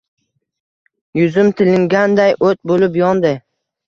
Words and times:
yuzim 1.19 1.51
tilinganday 1.59 2.33
o’t 2.47 2.61
bo’lib 2.73 2.99
yondi. 3.01 3.35